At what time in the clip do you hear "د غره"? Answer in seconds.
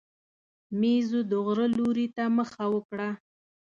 1.29-1.67